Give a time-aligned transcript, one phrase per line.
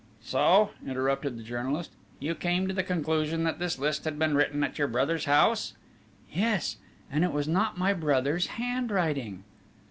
[0.23, 4.63] "So," interrupted the journalist, "you came to the conclusion that this list had been written
[4.63, 5.75] at your brother's house?"
[6.33, 6.77] "Yes,
[7.11, 9.43] and it was not my brother's handwriting."